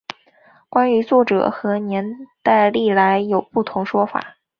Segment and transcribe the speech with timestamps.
[0.67, 4.37] 关于作者和年代历来有不同说法。